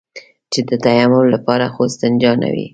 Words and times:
چې 0.51 0.59
د 0.69 0.71
تيمم 0.85 1.25
لپاره 1.35 1.65
خو 1.73 1.81
استنجا 1.89 2.31
نه 2.41 2.49
وي. 2.53 2.67